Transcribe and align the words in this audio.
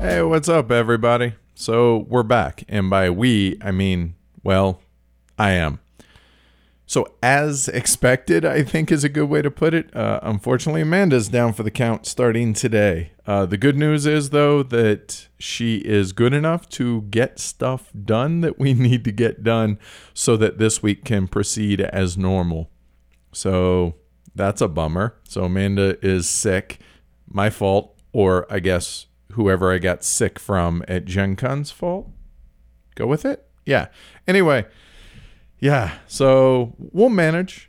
Hey, 0.00 0.22
what's 0.22 0.50
up, 0.50 0.70
everybody? 0.70 1.34
So, 1.54 2.04
we're 2.08 2.22
back. 2.22 2.64
And 2.68 2.90
by 2.90 3.08
we, 3.08 3.56
I 3.62 3.70
mean, 3.70 4.16
well, 4.42 4.82
I 5.38 5.52
am. 5.52 5.80
So, 6.84 7.14
as 7.22 7.68
expected, 7.68 8.44
I 8.44 8.62
think 8.62 8.92
is 8.92 9.02
a 9.02 9.08
good 9.08 9.30
way 9.30 9.40
to 9.40 9.50
put 9.50 9.72
it. 9.72 9.96
Uh, 9.96 10.20
unfortunately, 10.22 10.82
Amanda's 10.82 11.28
down 11.28 11.54
for 11.54 11.62
the 11.62 11.70
count 11.70 12.04
starting 12.04 12.52
today. 12.52 13.12
Uh, 13.26 13.46
the 13.46 13.56
good 13.56 13.78
news 13.78 14.04
is, 14.04 14.28
though, 14.28 14.62
that 14.64 15.28
she 15.38 15.76
is 15.76 16.12
good 16.12 16.34
enough 16.34 16.68
to 16.70 17.02
get 17.02 17.38
stuff 17.38 17.90
done 18.04 18.42
that 18.42 18.58
we 18.58 18.74
need 18.74 19.04
to 19.04 19.12
get 19.12 19.42
done 19.42 19.78
so 20.12 20.36
that 20.36 20.58
this 20.58 20.82
week 20.82 21.06
can 21.06 21.28
proceed 21.28 21.80
as 21.80 22.18
normal. 22.18 22.68
So, 23.32 23.94
that's 24.34 24.60
a 24.60 24.68
bummer. 24.68 25.16
So, 25.24 25.44
Amanda 25.44 25.96
is 26.04 26.28
sick. 26.28 26.78
My 27.28 27.50
fault, 27.50 27.96
or 28.12 28.46
I 28.52 28.58
guess 28.58 29.06
whoever 29.32 29.72
I 29.72 29.78
got 29.78 30.04
sick 30.04 30.38
from 30.38 30.84
at 30.88 31.04
Gen 31.04 31.36
Con's 31.36 31.70
fault. 31.70 32.08
Go 32.94 33.06
with 33.06 33.24
it? 33.24 33.46
Yeah. 33.64 33.88
Anyway, 34.26 34.66
yeah, 35.58 35.98
so 36.06 36.74
we'll 36.78 37.08
manage. 37.08 37.68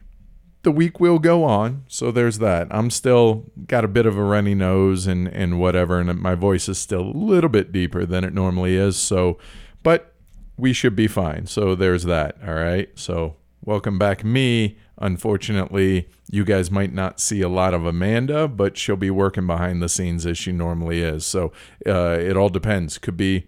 The 0.63 0.71
week 0.71 0.99
will 0.99 1.17
go 1.17 1.43
on, 1.43 1.85
so 1.87 2.11
there's 2.11 2.37
that. 2.37 2.67
I'm 2.69 2.91
still 2.91 3.51
got 3.67 3.83
a 3.83 3.87
bit 3.87 4.05
of 4.05 4.15
a 4.15 4.23
runny 4.23 4.53
nose 4.53 5.07
and 5.07 5.27
and 5.27 5.59
whatever, 5.59 5.99
and 5.99 6.19
my 6.21 6.35
voice 6.35 6.69
is 6.69 6.77
still 6.77 7.01
a 7.01 7.17
little 7.17 7.49
bit 7.49 7.71
deeper 7.71 8.05
than 8.05 8.23
it 8.23 8.33
normally 8.33 8.75
is. 8.75 8.95
So, 8.95 9.39
but 9.81 10.13
we 10.57 10.71
should 10.73 10.95
be 10.95 11.07
fine. 11.07 11.47
So 11.47 11.73
there's 11.73 12.03
that. 12.03 12.37
All 12.45 12.53
right. 12.53 12.89
So 12.95 13.37
welcome 13.63 13.97
back, 13.97 14.23
me. 14.23 14.77
Unfortunately, 14.97 16.07
you 16.29 16.43
guys 16.43 16.69
might 16.69 16.93
not 16.93 17.19
see 17.19 17.41
a 17.41 17.49
lot 17.49 17.73
of 17.73 17.85
Amanda, 17.85 18.47
but 18.47 18.77
she'll 18.77 18.95
be 18.95 19.09
working 19.09 19.47
behind 19.47 19.81
the 19.81 19.89
scenes 19.89 20.25
as 20.25 20.37
she 20.37 20.51
normally 20.51 21.01
is. 21.01 21.25
So 21.25 21.51
uh, 21.87 22.17
it 22.19 22.37
all 22.37 22.49
depends. 22.49 22.97
Could 22.97 23.17
be 23.17 23.47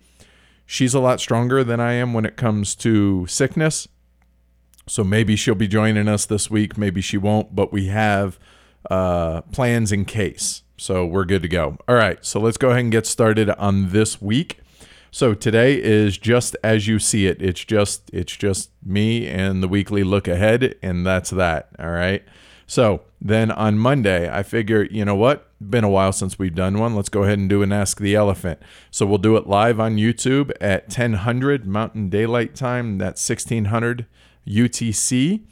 she's 0.65 0.93
a 0.93 0.99
lot 0.99 1.19
stronger 1.19 1.63
than 1.63 1.79
I 1.79 1.93
am 1.93 2.13
when 2.13 2.25
it 2.25 2.37
comes 2.37 2.75
to 2.75 3.27
sickness. 3.27 3.87
So 4.87 5.03
maybe 5.03 5.35
she'll 5.35 5.55
be 5.55 5.67
joining 5.67 6.07
us 6.07 6.25
this 6.25 6.49
week. 6.49 6.77
Maybe 6.77 7.01
she 7.01 7.17
won't, 7.17 7.55
but 7.55 7.71
we 7.71 7.87
have 7.87 8.37
uh, 8.89 9.41
plans 9.41 9.91
in 9.91 10.05
case. 10.05 10.63
So 10.77 11.05
we're 11.05 11.25
good 11.25 11.41
to 11.43 11.47
go. 11.47 11.77
All 11.87 11.95
right. 11.95 12.23
So 12.25 12.39
let's 12.39 12.57
go 12.57 12.69
ahead 12.69 12.81
and 12.81 12.91
get 12.91 13.05
started 13.05 13.49
on 13.51 13.91
this 13.91 14.21
week. 14.21 14.59
So 15.13 15.35
today 15.35 15.79
is 15.79 16.17
just 16.17 16.55
as 16.63 16.87
you 16.87 16.97
see 16.97 17.27
it. 17.27 17.39
It's 17.39 17.63
just 17.63 18.09
it's 18.11 18.35
just 18.35 18.71
me 18.83 19.27
and 19.27 19.61
the 19.61 19.67
weekly 19.67 20.03
look 20.03 20.27
ahead 20.27 20.73
and 20.81 21.05
that's 21.05 21.29
that, 21.29 21.69
all 21.77 21.91
right? 21.91 22.23
So, 22.65 23.01
then 23.21 23.51
on 23.51 23.77
Monday, 23.77 24.27
I 24.27 24.41
figure, 24.41 24.87
you 24.89 25.05
know 25.05 25.13
what? 25.13 25.51
Been 25.61 25.83
a 25.83 25.89
while 25.89 26.13
since 26.13 26.39
we've 26.39 26.55
done 26.55 26.79
one. 26.79 26.95
Let's 26.95 27.09
go 27.09 27.21
ahead 27.21 27.37
and 27.37 27.47
do 27.47 27.61
an 27.61 27.71
Ask 27.71 27.99
the 27.99 28.15
Elephant. 28.15 28.59
So 28.89 29.05
we'll 29.05 29.19
do 29.19 29.37
it 29.37 29.45
live 29.45 29.79
on 29.79 29.97
YouTube 29.97 30.51
at 30.59 30.85
1000 30.85 31.67
Mountain 31.67 32.09
Daylight 32.09 32.55
Time. 32.55 32.97
That's 32.97 33.29
1600 33.29 34.07
UTC. 34.47 35.45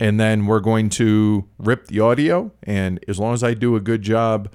And 0.00 0.18
then 0.18 0.46
we're 0.46 0.58
going 0.58 0.88
to 0.90 1.44
rip 1.56 1.86
the 1.86 2.00
audio. 2.00 2.50
And 2.64 2.98
as 3.06 3.20
long 3.20 3.32
as 3.32 3.44
I 3.44 3.54
do 3.54 3.76
a 3.76 3.80
good 3.80 4.02
job 4.02 4.52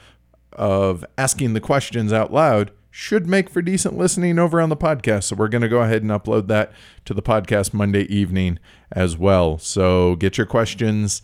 of 0.52 1.06
asking 1.18 1.54
the 1.54 1.62
questions 1.62 2.12
out 2.12 2.34
loud, 2.34 2.72
should 2.96 3.26
make 3.26 3.50
for 3.50 3.60
decent 3.60 3.98
listening 3.98 4.38
over 4.38 4.62
on 4.62 4.70
the 4.70 4.78
podcast. 4.78 5.24
So 5.24 5.36
we're 5.36 5.48
going 5.48 5.64
to 5.64 5.68
go 5.68 5.82
ahead 5.82 6.04
and 6.04 6.12
upload 6.12 6.46
that 6.50 6.72
to 7.06 7.16
the 7.16 7.24
podcast 7.24 7.74
Monday 7.74 8.04
evening 8.04 8.60
as 8.92 9.18
well. 9.18 9.58
So 9.58 10.16
get 10.16 10.38
your 10.38 10.46
questions 10.46 11.24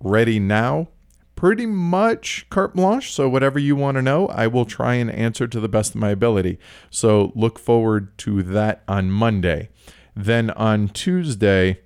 ready 0.00 0.38
now. 0.38 0.88
Pretty 1.34 1.64
much 1.64 2.46
carte 2.50 2.74
blanche. 2.74 3.10
So 3.10 3.26
whatever 3.26 3.58
you 3.58 3.74
want 3.74 3.94
to 3.96 4.02
know, 4.02 4.26
I 4.26 4.48
will 4.48 4.66
try 4.66 4.96
and 4.96 5.10
answer 5.10 5.48
to 5.48 5.58
the 5.58 5.68
best 5.68 5.94
of 5.94 6.00
my 6.02 6.10
ability. 6.10 6.58
So 6.90 7.32
look 7.34 7.58
forward 7.58 8.16
to 8.18 8.42
that 8.42 8.82
on 8.86 9.10
Monday. 9.10 9.70
Then 10.14 10.50
on 10.50 10.88
Tuesday, 10.88 11.80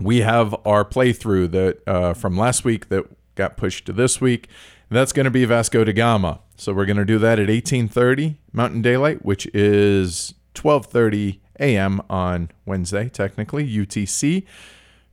we 0.00 0.22
have 0.22 0.52
our 0.66 0.84
playthrough 0.84 1.52
that 1.52 1.86
uh, 1.86 2.12
from 2.12 2.36
last 2.36 2.64
week 2.64 2.88
that 2.88 3.04
got 3.36 3.56
pushed 3.56 3.86
to 3.86 3.92
this 3.92 4.20
week. 4.20 4.48
That's 4.90 5.12
going 5.12 5.26
to 5.26 5.30
be 5.30 5.44
Vasco 5.44 5.84
da 5.84 5.92
Gama. 5.92 6.40
So 6.56 6.72
we're 6.72 6.86
going 6.86 6.96
to 6.96 7.04
do 7.04 7.18
that 7.18 7.38
at 7.38 7.48
18:30 7.48 8.36
Mountain 8.52 8.82
Daylight, 8.82 9.24
which 9.24 9.46
is 9.54 10.34
12:30 10.54 11.40
a.m. 11.60 12.00
on 12.08 12.50
Wednesday, 12.66 13.08
technically 13.08 13.68
UTC. 13.68 14.44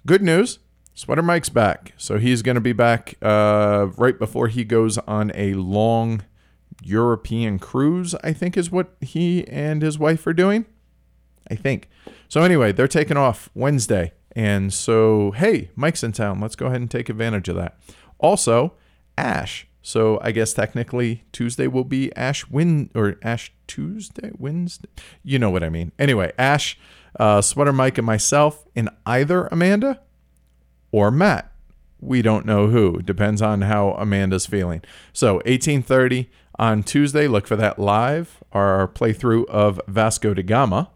Good 0.05 0.21
news, 0.21 0.59
Sweater 0.93 1.21
Mike's 1.21 1.49
back. 1.49 1.93
So 1.97 2.17
he's 2.17 2.41
going 2.41 2.55
to 2.55 2.61
be 2.61 2.73
back 2.73 3.15
uh, 3.21 3.87
right 3.97 4.17
before 4.17 4.47
he 4.47 4.63
goes 4.63 4.97
on 4.99 5.31
a 5.35 5.53
long 5.53 6.23
European 6.81 7.59
cruise, 7.59 8.15
I 8.23 8.33
think 8.33 8.57
is 8.57 8.71
what 8.71 8.95
he 9.01 9.47
and 9.47 9.81
his 9.81 9.99
wife 9.99 10.25
are 10.27 10.33
doing. 10.33 10.65
I 11.49 11.55
think. 11.55 11.89
So 12.27 12.43
anyway, 12.43 12.71
they're 12.71 12.87
taking 12.87 13.17
off 13.17 13.49
Wednesday. 13.53 14.13
And 14.35 14.71
so, 14.71 15.31
hey, 15.31 15.71
Mike's 15.75 16.03
in 16.03 16.11
town. 16.11 16.39
Let's 16.39 16.55
go 16.55 16.67
ahead 16.67 16.81
and 16.81 16.91
take 16.91 17.09
advantage 17.09 17.49
of 17.49 17.55
that. 17.55 17.77
Also, 18.19 18.73
Ash. 19.17 19.67
So 19.81 20.19
I 20.21 20.31
guess 20.31 20.53
technically 20.53 21.23
Tuesday 21.31 21.67
will 21.67 21.83
be 21.83 22.15
Ash 22.15 22.47
Win 22.49 22.89
or 22.93 23.17
Ash 23.23 23.51
Tuesday, 23.67 24.31
Wednesday. 24.37 24.89
You 25.23 25.39
know 25.39 25.49
what 25.49 25.63
I 25.63 25.69
mean. 25.69 25.91
Anyway, 25.97 26.31
Ash, 26.37 26.77
uh, 27.19 27.41
Sweater 27.41 27.73
Mike, 27.73 27.97
and 27.97 28.05
myself, 28.05 28.67
and 28.75 28.89
either 29.05 29.47
Amanda 29.47 30.01
or 30.91 31.11
Matt. 31.11 31.51
We 32.01 32.21
don't 32.21 32.45
know 32.45 32.67
who. 32.67 33.01
Depends 33.01 33.41
on 33.41 33.61
how 33.61 33.91
Amanda's 33.91 34.45
feeling. 34.45 34.81
So 35.11 35.35
1830 35.35 36.29
on 36.57 36.83
Tuesday. 36.83 37.27
Look 37.27 37.47
for 37.47 37.55
that 37.55 37.79
live. 37.79 38.43
Our 38.51 38.87
playthrough 38.87 39.45
of 39.47 39.81
Vasco 39.87 40.33
da 40.33 40.43
Gama. 40.43 40.89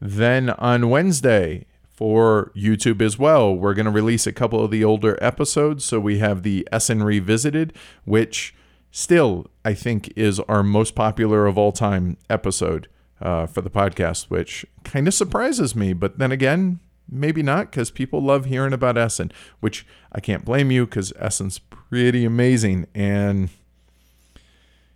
Then 0.00 0.50
on 0.50 0.90
Wednesday 0.90 1.66
for 1.94 2.50
YouTube 2.56 3.00
as 3.00 3.18
well, 3.18 3.54
we're 3.54 3.74
going 3.74 3.86
to 3.86 3.90
release 3.90 4.26
a 4.26 4.32
couple 4.32 4.62
of 4.62 4.70
the 4.70 4.84
older 4.84 5.16
episodes. 5.22 5.84
So 5.84 6.00
we 6.00 6.18
have 6.18 6.42
the 6.42 6.66
Essen 6.72 7.02
Revisited, 7.02 7.72
which 8.04 8.54
still 8.90 9.46
I 9.64 9.74
think 9.74 10.12
is 10.16 10.40
our 10.40 10.62
most 10.62 10.94
popular 10.94 11.46
of 11.46 11.56
all 11.56 11.72
time 11.72 12.16
episode 12.28 12.88
uh, 13.20 13.46
for 13.46 13.60
the 13.60 13.70
podcast, 13.70 14.24
which 14.24 14.66
kind 14.82 15.06
of 15.06 15.14
surprises 15.14 15.76
me. 15.76 15.92
But 15.92 16.18
then 16.18 16.32
again, 16.32 16.80
maybe 17.08 17.42
not 17.42 17.70
because 17.70 17.90
people 17.90 18.20
love 18.20 18.46
hearing 18.46 18.72
about 18.72 18.98
Essen, 18.98 19.30
which 19.60 19.86
I 20.10 20.20
can't 20.20 20.44
blame 20.44 20.70
you 20.72 20.86
because 20.86 21.12
Essen's 21.18 21.60
pretty 21.60 22.24
amazing. 22.24 22.86
And 22.92 23.50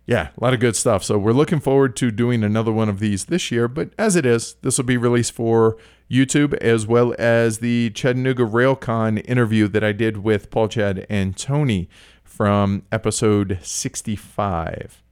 yeah, 0.09 0.29
a 0.35 0.43
lot 0.43 0.55
of 0.55 0.59
good 0.59 0.75
stuff. 0.75 1.03
So 1.03 1.19
we're 1.19 1.33
looking 1.33 1.59
forward 1.59 1.95
to 1.97 2.09
doing 2.09 2.43
another 2.43 2.71
one 2.71 2.89
of 2.89 2.99
these 2.99 3.25
this 3.25 3.51
year. 3.51 3.67
But 3.67 3.91
as 3.95 4.15
it 4.15 4.25
is, 4.25 4.55
this 4.63 4.79
will 4.79 4.85
be 4.85 4.97
released 4.97 5.33
for 5.33 5.77
YouTube 6.09 6.55
as 6.55 6.87
well 6.87 7.13
as 7.19 7.59
the 7.59 7.91
Chattanooga 7.91 8.41
Railcon 8.41 9.21
interview 9.29 9.67
that 9.67 9.83
I 9.83 9.91
did 9.91 10.17
with 10.17 10.49
Paul 10.49 10.67
Chad 10.67 11.05
and 11.11 11.37
Tony 11.37 11.89
from 12.23 12.81
episode 12.91 13.59
65. 13.61 15.03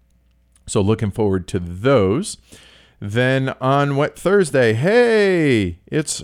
So 0.65 0.81
looking 0.81 1.11
forward 1.11 1.47
to 1.49 1.59
those. 1.59 2.37
Then 2.99 3.49
on 3.61 3.97
what 3.97 4.17
Thursday? 4.17 4.73
Hey, 4.73 5.77
it's 5.85 6.23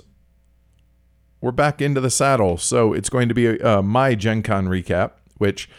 we're 1.41 1.51
back 1.51 1.79
into 1.79 2.01
the 2.01 2.09
saddle. 2.09 2.57
So 2.57 2.91
it's 2.91 3.09
going 3.09 3.29
to 3.29 3.35
be 3.35 3.61
uh, 3.61 3.83
my 3.83 4.15
Gen 4.15 4.41
Con 4.41 4.65
recap, 4.65 5.11
which 5.37 5.69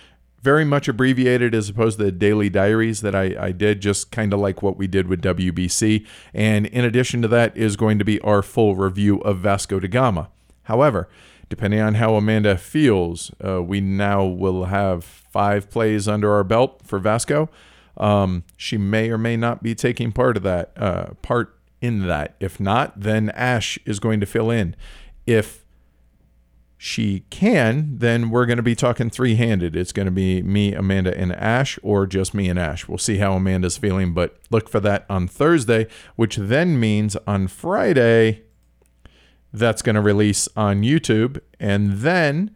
very 0.44 0.64
much 0.64 0.88
abbreviated 0.88 1.54
as 1.54 1.70
opposed 1.70 1.98
to 1.98 2.04
the 2.04 2.12
daily 2.12 2.50
diaries 2.50 3.00
that 3.00 3.14
I, 3.14 3.34
I 3.40 3.52
did, 3.52 3.80
just 3.80 4.10
kind 4.10 4.34
of 4.34 4.40
like 4.40 4.62
what 4.62 4.76
we 4.76 4.86
did 4.86 5.08
with 5.08 5.22
WBC. 5.22 6.06
And 6.34 6.66
in 6.66 6.84
addition 6.84 7.22
to 7.22 7.28
that, 7.28 7.56
is 7.56 7.76
going 7.76 7.98
to 7.98 8.04
be 8.04 8.20
our 8.20 8.42
full 8.42 8.76
review 8.76 9.20
of 9.22 9.38
Vasco 9.38 9.80
da 9.80 9.88
Gama. 9.88 10.28
However, 10.64 11.08
depending 11.48 11.80
on 11.80 11.94
how 11.94 12.14
Amanda 12.16 12.58
feels, 12.58 13.30
uh, 13.42 13.62
we 13.62 13.80
now 13.80 14.24
will 14.24 14.66
have 14.66 15.02
five 15.02 15.70
plays 15.70 16.06
under 16.06 16.30
our 16.32 16.44
belt 16.44 16.82
for 16.84 16.98
Vasco. 16.98 17.48
Um, 17.96 18.44
she 18.58 18.76
may 18.76 19.08
or 19.10 19.18
may 19.18 19.38
not 19.38 19.62
be 19.62 19.74
taking 19.74 20.12
part 20.12 20.36
of 20.36 20.42
that 20.42 20.72
uh, 20.76 21.14
part 21.22 21.58
in 21.80 22.06
that. 22.06 22.34
If 22.38 22.60
not, 22.60 23.00
then 23.00 23.30
Ash 23.30 23.78
is 23.86 23.98
going 23.98 24.20
to 24.20 24.26
fill 24.26 24.50
in. 24.50 24.76
If 25.26 25.63
she 26.76 27.20
can, 27.30 27.98
then 27.98 28.30
we're 28.30 28.46
going 28.46 28.58
to 28.58 28.62
be 28.62 28.74
talking 28.74 29.08
three 29.08 29.36
handed. 29.36 29.76
It's 29.76 29.92
going 29.92 30.06
to 30.06 30.12
be 30.12 30.42
me, 30.42 30.74
Amanda, 30.74 31.16
and 31.16 31.32
Ash, 31.32 31.78
or 31.82 32.06
just 32.06 32.34
me 32.34 32.48
and 32.48 32.58
Ash. 32.58 32.88
We'll 32.88 32.98
see 32.98 33.18
how 33.18 33.34
Amanda's 33.34 33.76
feeling, 33.76 34.12
but 34.12 34.36
look 34.50 34.68
for 34.68 34.80
that 34.80 35.06
on 35.08 35.28
Thursday, 35.28 35.86
which 36.16 36.36
then 36.36 36.78
means 36.78 37.16
on 37.26 37.48
Friday, 37.48 38.42
that's 39.52 39.82
going 39.82 39.94
to 39.94 40.02
release 40.02 40.48
on 40.56 40.82
YouTube. 40.82 41.40
And 41.60 41.98
then, 41.98 42.54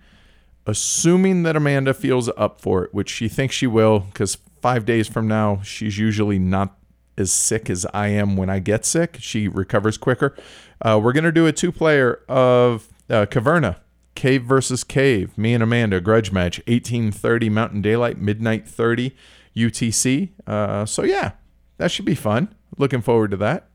assuming 0.66 1.44
that 1.44 1.56
Amanda 1.56 1.94
feels 1.94 2.28
up 2.36 2.60
for 2.60 2.84
it, 2.84 2.92
which 2.92 3.08
she 3.08 3.28
thinks 3.28 3.54
she 3.54 3.66
will, 3.66 4.00
because 4.00 4.36
five 4.60 4.84
days 4.84 5.06
from 5.06 5.28
now, 5.28 5.62
she's 5.62 5.96
usually 5.96 6.38
not 6.38 6.76
as 7.16 7.32
sick 7.32 7.70
as 7.70 7.86
I 7.94 8.08
am 8.08 8.36
when 8.36 8.50
I 8.50 8.58
get 8.58 8.84
sick. 8.84 9.16
She 9.20 9.48
recovers 9.48 9.96
quicker. 9.96 10.36
Uh, 10.82 11.00
we're 11.02 11.12
going 11.12 11.24
to 11.24 11.32
do 11.32 11.46
a 11.46 11.52
two 11.52 11.72
player 11.72 12.20
of 12.28 12.88
uh, 13.08 13.26
Caverna 13.26 13.76
Cave 14.18 14.42
versus 14.42 14.82
Cave. 14.82 15.38
Me 15.38 15.54
and 15.54 15.62
Amanda, 15.62 16.00
grudge 16.00 16.32
match, 16.32 16.58
1830 16.66 17.48
Mountain 17.50 17.82
Daylight, 17.82 18.18
midnight 18.18 18.66
30 18.66 19.14
UTC. 19.56 20.30
Uh, 20.44 20.84
so, 20.84 21.04
yeah, 21.04 21.32
that 21.76 21.92
should 21.92 22.04
be 22.04 22.16
fun. 22.16 22.52
Looking 22.76 23.00
forward 23.00 23.30
to 23.30 23.36
that. 23.36 23.68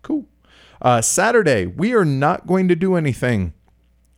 Cool. 0.00 0.24
Uh, 0.80 1.02
Saturday, 1.02 1.66
we 1.66 1.92
are 1.92 2.06
not 2.06 2.46
going 2.46 2.68
to 2.68 2.74
do 2.74 2.94
anything. 2.94 3.52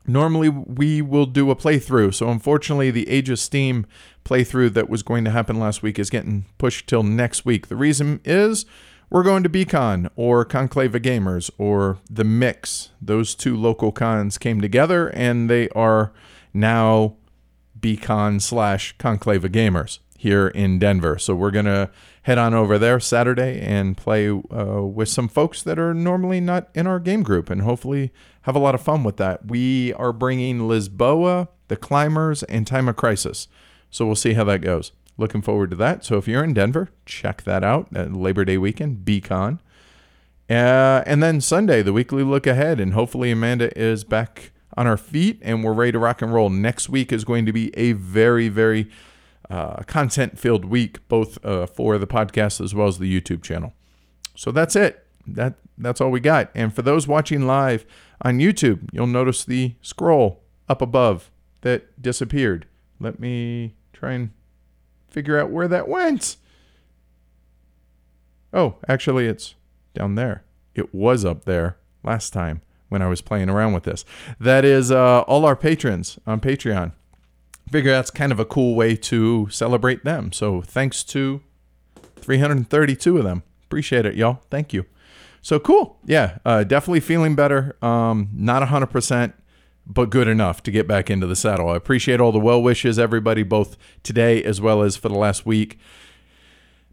Normally, 0.07 0.49
we 0.49 1.03
will 1.03 1.27
do 1.27 1.51
a 1.51 1.57
playthrough. 1.57 2.15
So, 2.15 2.29
unfortunately, 2.29 2.93
the 2.93 3.09
Age 3.09 3.29
of 3.29 3.41
Steam 3.41 3.85
playthrough 4.25 4.75
that 4.75 4.89
was 4.89 5.03
going 5.03 5.25
to 5.25 5.33
happen 5.33 5.59
last 5.59 5.83
week 5.83 5.99
is 5.99 6.09
getting 6.09 6.45
pushed 6.57 6.87
till 6.87 7.03
next 7.03 7.45
week. 7.45 7.67
The 7.67 7.75
reason 7.75 8.21
is 8.25 8.65
we're 9.15 9.23
going 9.23 9.45
to 9.45 9.49
BCon 9.49 10.11
or 10.17 10.45
Conclave 10.45 10.93
of 10.93 11.03
Gamers 11.03 11.49
or 11.57 11.99
The 12.11 12.25
Mix. 12.25 12.91
Those 13.01 13.37
two 13.37 13.57
local 13.57 13.93
cons 13.93 14.39
came 14.39 14.61
together 14.61 15.07
and 15.11 15.49
they 15.49 15.69
are 15.69 16.13
now 16.53 17.15
BCon 17.79 18.43
slash 18.43 18.93
Conclave 18.99 19.45
of 19.45 19.53
Gamers 19.53 20.01
here 20.19 20.49
in 20.49 20.81
Denver. 20.81 21.17
So 21.17 21.37
we're 21.37 21.53
going 21.53 21.67
to 21.67 21.93
head 22.23 22.39
on 22.39 22.55
over 22.55 22.77
there 22.77 22.99
Saturday 22.99 23.61
and 23.61 23.97
play 23.97 24.29
uh, 24.29 24.83
with 24.83 25.09
some 25.09 25.29
folks 25.29 25.63
that 25.63 25.79
are 25.79 25.95
normally 25.95 26.41
not 26.41 26.69
in 26.75 26.89
our 26.89 26.99
game 26.99 27.23
group 27.23 27.51
and 27.51 27.63
hopefully 27.63 28.13
have 28.43 28.57
a 28.57 28.59
lot 28.59 28.75
of 28.75 28.83
fun 28.83 29.05
with 29.05 29.19
that. 29.19 29.47
We 29.47 29.93
are 29.93 30.13
bringing 30.13 30.63
Lisboa, 30.63 31.47
The 31.69 31.77
Climbers, 31.77 32.43
and 32.43 32.67
Time 32.67 32.89
of 32.89 32.97
Crisis. 32.97 33.47
So 33.93 34.07
we'll 34.07 34.17
see 34.17 34.33
how 34.33 34.43
that 34.43 34.61
goes. 34.61 34.91
Looking 35.17 35.43
forward 35.43 35.71
to 35.71 35.77
that. 35.77 36.05
So 36.05 36.17
if 36.17 36.27
you're 36.27 36.43
in 36.43 36.55
Denver, 36.55 36.91
check 37.07 37.43
that 37.43 37.63
out. 37.63 37.93
Labor 37.93 38.45
Day 38.45 38.59
weekend, 38.59 39.05
BCon. 39.05 39.61
Uh, 40.51 41.03
and 41.07 41.23
then 41.23 41.41
Sunday, 41.41 41.83
the 41.83 41.93
weekly 41.93 42.23
look 42.23 42.47
ahead, 42.47 42.81
and 42.81 42.93
hopefully 42.93 43.31
Amanda 43.31 43.77
is 43.79 44.05
back 44.05 44.53
on 44.77 44.87
our 44.87 44.97
feet 44.97 45.39
and 45.43 45.65
we're 45.65 45.73
ready 45.73 45.93
to 45.93 45.99
rock 45.99 46.23
and 46.23 46.33
roll. 46.33 46.51
Next 46.51 46.89
week 46.89 47.13
is 47.13 47.25
going 47.25 47.47
to 47.47 47.53
be 47.53 47.77
a 47.79 47.93
very, 47.93 48.49
very 48.49 48.91
uh, 49.49 49.83
content 49.85 50.39
filled 50.39 50.65
week, 50.65 51.07
both 51.09 51.43
uh, 51.45 51.67
for 51.67 51.99
the 51.99 52.07
podcast 52.07 52.61
as 52.61 52.75
well 52.75 52.89
as 52.89 52.99
the 52.99 53.21
YouTube 53.21 53.43
channel. 53.43 53.73
So 54.35 54.51
that's 54.51 54.75
it. 54.75 55.07
That 55.27 55.55
that's 55.79 56.01
all 56.01 56.11
we 56.11 56.21
got. 56.21 56.51
And 56.55 56.75
for 56.75 56.83
those 56.83 57.09
watching 57.09 57.47
live 57.47 57.85
on 58.23 58.39
YouTube, 58.39 58.89
you'll 58.93 59.07
notice 59.07 59.45
the 59.45 59.75
scroll 59.81 60.43
up 60.69 60.83
above 60.83 61.31
that 61.63 62.01
disappeared. 62.01 62.67
Let 63.01 63.19
me 63.19 63.75
try 63.93 64.13
and 64.13 64.31
figure 65.15 65.39
out 65.39 65.49
where 65.49 65.69
that 65.69 65.89
went. 65.89 66.37
Oh, 68.53 68.75
actually, 68.89 69.27
it's 69.27 69.55
down 69.95 70.17
there. 70.17 70.43
It 70.75 70.93
was 70.93 71.25
up 71.25 71.45
there 71.45 71.77
last 72.03 72.33
time 72.33 72.63
when 72.89 73.01
I 73.01 73.07
was 73.07 73.21
playing 73.21 73.49
around 73.49 73.73
with 73.75 73.85
this. 73.85 74.05
That 74.41 74.65
is 74.65 74.91
uh, 74.91 75.21
all 75.23 75.47
our 75.47 75.55
patrons 75.55 76.19
on 76.27 76.41
Patreon. 76.41 76.93
Figure 77.71 77.93
that's 77.93 78.11
kind 78.11 78.33
of 78.33 78.41
a 78.41 78.45
cool 78.45 78.75
way 78.75 78.97
to 78.97 79.49
celebrate 79.51 80.05
them. 80.05 80.33
So 80.33 80.61
thanks 80.61 81.05
to 81.05 81.41
332 82.17 83.19
of 83.19 83.25
them. 83.25 83.45
Appreciate 83.65 84.05
it, 84.05 84.17
y'all. 84.17 84.43
Thank 84.51 84.73
you. 84.73 84.85
So 85.43 85.61
cool. 85.61 85.99
Yeah, 86.05 86.39
uh, 86.45 86.65
definitely 86.65 87.01
feeling 87.01 87.35
better. 87.37 87.77
Um, 87.83 88.31
not 88.35 88.67
100% 88.67 89.33
but 89.87 90.11
good 90.11 90.29
enough 90.29 90.63
to 90.63 90.71
get 90.71 90.89
back 90.89 91.11
into 91.11 91.27
the 91.27 91.37
saddle. 91.37 91.69
I 91.69 91.77
appreciate 91.77 92.21
all 92.21 92.33
the 92.33 92.39
well 92.39 92.63
wishes, 92.63 92.99
everybody, 92.99 93.43
both 93.43 93.77
today 94.03 94.43
as 94.43 94.61
well 94.61 94.83
as 94.83 94.97
for 94.97 95.09
the 95.09 95.19
last 95.19 95.45
week. 95.45 95.79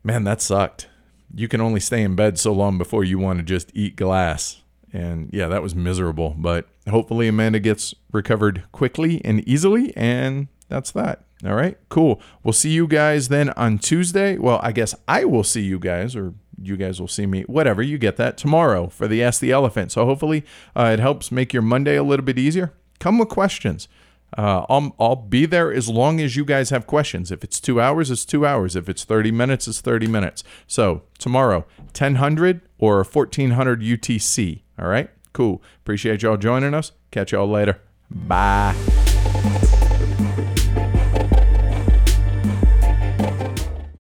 Man, 0.03 0.23
that 0.23 0.41
sucked. 0.41 0.87
You 1.33 1.47
can 1.47 1.61
only 1.61 1.79
stay 1.79 2.01
in 2.01 2.15
bed 2.15 2.37
so 2.37 2.51
long 2.51 2.77
before 2.77 3.03
you 3.03 3.17
want 3.17 3.39
to 3.39 3.43
just 3.43 3.71
eat 3.73 3.95
glass. 3.95 4.61
And 4.91 5.29
yeah, 5.31 5.47
that 5.47 5.63
was 5.63 5.73
miserable. 5.73 6.35
But 6.37 6.67
hopefully, 6.89 7.27
Amanda 7.27 7.59
gets 7.59 7.95
recovered 8.11 8.63
quickly 8.71 9.23
and 9.23 9.47
easily. 9.47 9.95
And 9.95 10.49
that's 10.67 10.91
that. 10.91 11.23
All 11.45 11.55
right, 11.55 11.77
cool. 11.89 12.21
We'll 12.43 12.53
see 12.53 12.69
you 12.69 12.87
guys 12.87 13.29
then 13.29 13.49
on 13.51 13.79
Tuesday. 13.79 14.37
Well, 14.37 14.59
I 14.61 14.71
guess 14.71 14.93
I 15.07 15.25
will 15.25 15.43
see 15.43 15.61
you 15.61 15.79
guys, 15.79 16.15
or 16.15 16.33
you 16.61 16.77
guys 16.77 16.99
will 16.99 17.07
see 17.07 17.25
me, 17.25 17.41
whatever, 17.43 17.81
you 17.81 17.97
get 17.97 18.17
that 18.17 18.37
tomorrow 18.37 18.87
for 18.87 19.07
the 19.07 19.23
Ask 19.23 19.39
the 19.39 19.51
Elephant. 19.51 19.91
So 19.91 20.05
hopefully 20.05 20.45
uh, 20.75 20.91
it 20.93 20.99
helps 20.99 21.31
make 21.31 21.53
your 21.53 21.63
Monday 21.63 21.95
a 21.95 22.03
little 22.03 22.25
bit 22.25 22.37
easier. 22.37 22.73
Come 23.01 23.17
with 23.17 23.29
questions. 23.29 23.87
Uh, 24.37 24.63
I'll, 24.69 24.95
I'll 24.99 25.15
be 25.15 25.47
there 25.47 25.73
as 25.73 25.89
long 25.89 26.21
as 26.21 26.35
you 26.35 26.45
guys 26.45 26.69
have 26.69 26.85
questions. 26.85 27.31
If 27.31 27.43
it's 27.43 27.59
two 27.59 27.81
hours, 27.81 28.11
it's 28.11 28.23
two 28.23 28.45
hours. 28.45 28.75
If 28.75 28.87
it's 28.87 29.03
30 29.03 29.31
minutes, 29.31 29.67
it's 29.67 29.81
30 29.81 30.07
minutes. 30.07 30.43
So 30.67 31.01
tomorrow, 31.17 31.65
1000 31.97 32.61
or 32.77 33.03
1400 33.03 33.81
UTC. 33.81 34.61
All 34.79 34.87
right, 34.87 35.09
cool. 35.33 35.63
Appreciate 35.81 36.21
y'all 36.21 36.37
joining 36.37 36.75
us. 36.75 36.91
Catch 37.09 37.31
y'all 37.31 37.49
later. 37.49 37.81
Bye. 38.09 38.75